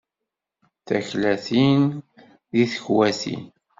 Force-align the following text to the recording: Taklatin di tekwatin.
Taklatin 0.85 1.81
di 2.53 2.63
tekwatin. 2.71 3.43